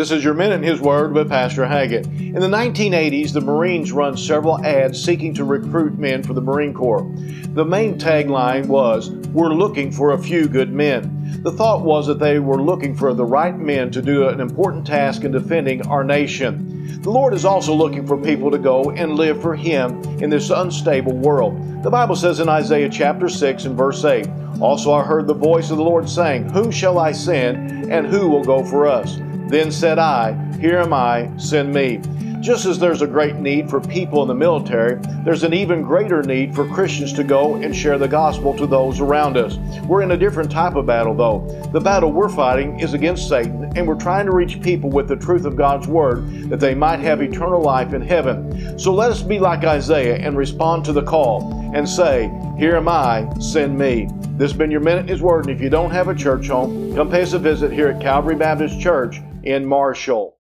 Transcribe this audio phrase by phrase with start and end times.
[0.00, 2.06] This is your Minute in His Word with Pastor Haggett.
[2.06, 6.72] In the 1980s, the Marines run several ads seeking to recruit men for the Marine
[6.72, 7.02] Corps.
[7.52, 11.42] The main tagline was, We're looking for a few good men.
[11.42, 14.86] The thought was that they were looking for the right men to do an important
[14.86, 17.02] task in defending our nation.
[17.02, 20.48] The Lord is also looking for people to go and live for Him in this
[20.48, 21.82] unstable world.
[21.82, 24.26] The Bible says in Isaiah chapter 6 and verse 8,
[24.62, 28.30] Also I heard the voice of the Lord saying, Whom shall I send, and who
[28.30, 29.20] will go for us?
[29.50, 32.00] Then said I, Here am I, send me.
[32.40, 36.22] Just as there's a great need for people in the military, there's an even greater
[36.22, 39.56] need for Christians to go and share the gospel to those around us.
[39.88, 41.68] We're in a different type of battle, though.
[41.72, 45.16] The battle we're fighting is against Satan, and we're trying to reach people with the
[45.16, 48.78] truth of God's Word that they might have eternal life in heaven.
[48.78, 52.86] So let us be like Isaiah and respond to the call and say, Here am
[52.86, 54.08] I, send me.
[54.36, 56.46] This has been your Minute in His Word, and if you don't have a church
[56.46, 60.28] home, come pay us a visit here at Calvary Baptist Church in Marshall.